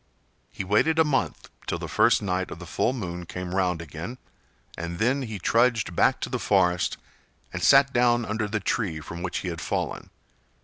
[0.49, 4.17] He waited a month till the first night of the full moon came round again,
[4.75, 6.97] and then he trudged back to the forest
[7.53, 10.09] and sat down under the tree from which he had fallen.